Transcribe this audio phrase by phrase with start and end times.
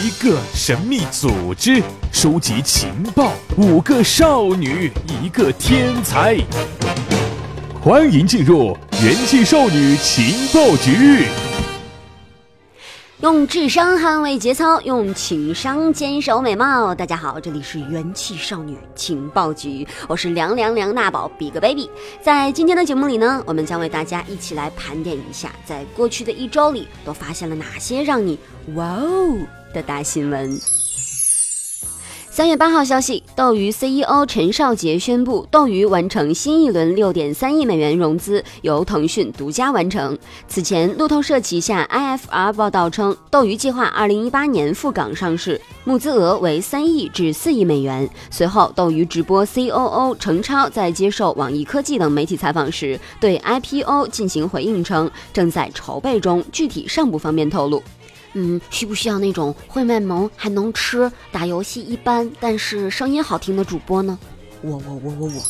[0.00, 1.82] 一个神秘组织，
[2.12, 4.92] 收集情报；五个少女，
[5.24, 6.36] 一个天才。
[7.80, 11.47] 欢迎进入元气少女情报局。
[13.20, 16.94] 用智商捍卫节操，用情商坚守美貌。
[16.94, 21.90] 大家好，这里是元气少女情报局，我是凉凉凉大宝 Big Baby。
[22.22, 28.38] 在今天的节目里呢，我们将为大家一起来盘点一下，在过去的一周里都发现了哪些让你
[28.76, 29.36] 哇哦
[29.74, 30.56] 的大新闻。
[32.30, 40.16] 三月八号消息，斗鱼 CEO 陈少杰宣布，斗鱼完成新一轮六点三亿美元融资，由腾讯独家完成。
[40.46, 48.08] 此前，路透社旗下 IFR 报道称，斗鱼计划二零一八年赴港上市，募资额为三亿至四亿美元。
[48.30, 57.82] 随后，斗鱼直播 COO 程超在接受网易科技等媒体采访时，对 IPO 进行回应称，正在筹备中，具体尚不方便透露。
[58.40, 64.16] 嗯，需不需要那种会卖萌还能吃、打游戏一般但是声音好听的主播呢？
[64.62, 65.42] 我我我我我。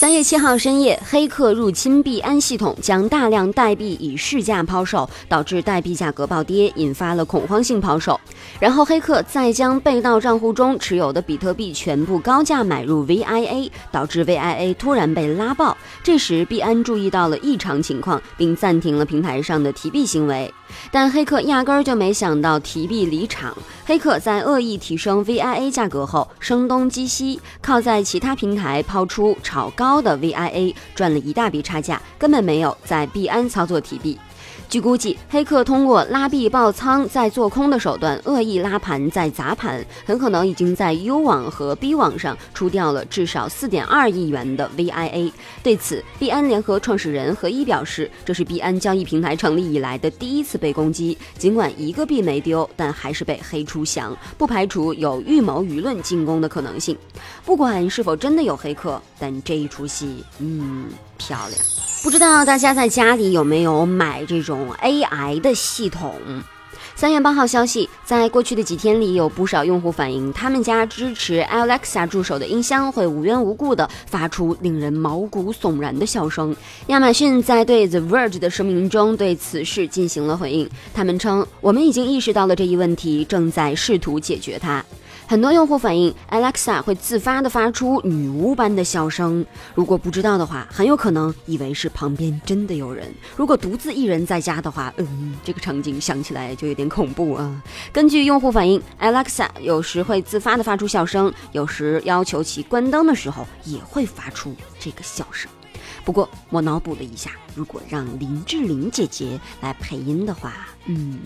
[0.00, 8.18] 三月七号深夜，黑客入侵币安系统，将大量代币以市价抛售，导致代币价格暴跌，引发了恐慌性抛售。
[8.58, 15.76] 然后黑客再将被盗账户中持有的比特币全部高价买入 VIA，导致 VIA 突然被拉爆。
[16.02, 20.50] 这时币安注意到了异常情况，并暂停了平台上的提币行为。
[20.90, 23.54] 但黑客压根儿就没想到提币离场。
[23.84, 34.16] 黑客在恶意提升 VIA 价格后，声东击西，靠在其他平台抛出炒高高的 VIA，赚了一大笔差价，根本没有在币安操作提币。
[34.68, 45.32] 据估计，黑客通过拉币爆仓再做空的手段，恶意拉盘再砸盘，很可能已经在 U 网和 B 网上出掉了至少四点二亿元的 VIA。
[45.60, 51.18] 对此，币安联合创始人何一表示，这是币安交易平台成立以来的第一次被攻击。
[51.36, 56.96] 尽管一个币没丢，但还是被黑出翔，不排除有预谋舆论进攻的可能性。
[57.44, 60.86] 不管是否真的有黑客，但这一出戏，嗯，
[61.18, 61.60] 漂亮。
[62.02, 66.14] 不知道大家在家里有没有买这种 AI 的系统？
[66.96, 76.54] 三月八号消息，在过去的几天里，有不少用户反映，他们家支持 Alexa 助手的音箱会无缘无故的发出令人毛骨悚然的笑声。
[76.88, 84.84] 亚马逊在对 The Verge 的声明中对此事进行了回应，他们称：“我们已经意识到了这一问题，正在试图解决它。”
[85.30, 89.46] 很多用户反映，Alexa 会自发的发出女巫般的笑声。
[89.76, 93.14] 如果不知道的话，很有可能以为是旁边真的有人。
[93.36, 97.62] 如果独自一人在家的话，嗯，这个场景想起来就有点恐怖啊。
[97.92, 105.48] 根据用户反映，Alexa 有时会自发的发出笑声，有时要求其关灯的时候也会发出这个笑声。
[106.04, 111.20] 不过我脑补了一下，如果让林志玲姐姐来配音的话，嗯，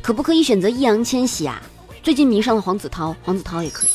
[0.00, 1.60] 可不可以选择易烊千玺啊？
[2.06, 3.90] 最近迷上了黄子韬，黄子韬也可以。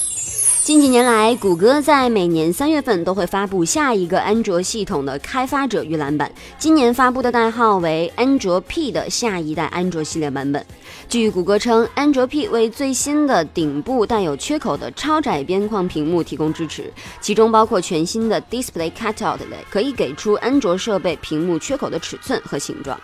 [0.66, 6.30] 近几年来，谷歌在每年三月份都会发布下一个安卓系统的开发者预览版，
[6.60, 10.66] 今年发布的代号为安卓 P 的下一代安卓系列版本。
[11.08, 23.00] 据谷歌称，安卓 P 为最新的顶部带有缺口的超窄边框屏幕提供支持，其中包括全新的 Display Cutout 类，可以给出安卓设备屏幕缺口的尺寸和形状。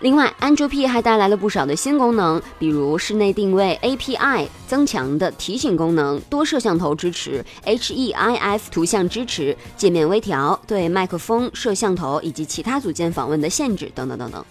[0.00, 14.44] 另外，，Android P 还带来了不少的新功能，比如室内定位 API、增强的提醒功能、多摄像头支持、HEIF 图像支持、界面微调、对麦克风、摄像头以及其他组件访问的限制等等等等。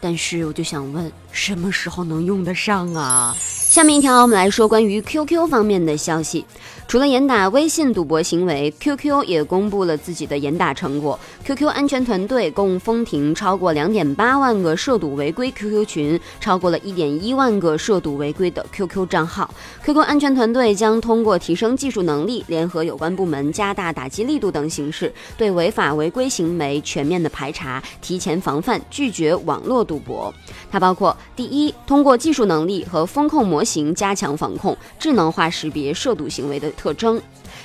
[0.00, 3.36] 但是，我就想问，什么时候能用得上啊？
[3.68, 6.42] 下面一条，我们来说关于 QQ 方面的消息。
[6.86, 11.20] 除了严打微信赌博行为，QQ 也公布了自己的严打成果。
[11.44, 19.52] QQ 安全团队共封停超过两点八万个涉赌违规 QQ 群，超过了一点一万个涉赌违规的 QQ 账号。
[19.84, 30.32] QQ 安全团队将通过提升技术能力，联合有关部门加大打击力度等形式，对违法违规行为全面的排查，提前防范，拒绝网络赌博。
[30.70, 36.70] 它包括：第一，通过技术能力和风控模模型加强防控，智能化识别涉赌行为的。
[36.76, 37.20] 特征。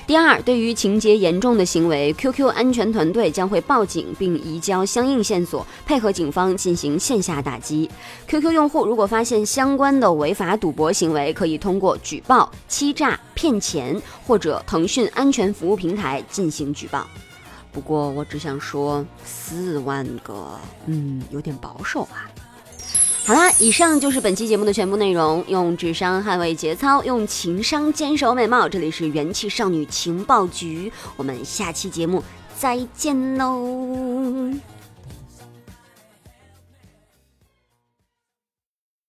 [0.08, 7.88] 第二，对于情节严重的行为，QQ 安全团队将会报警并移交相应线索，配合警方进行线下打击。
[8.28, 17.06] QQ 用户如果发现相关的违法赌博行为，可以通过举报、欺诈、骗钱或者腾讯安全服务平台进行举报。
[17.72, 22.26] 不过，我只想说，四万个，嗯，有点保守啊。
[23.26, 25.44] 好啦，以上就是本期节目的全部内容。
[25.48, 28.68] 用智商捍卫节操，用情商坚守美貌。
[28.68, 32.22] 这里是元气少女情报局，我们下期节目
[32.58, 34.52] 再见喽。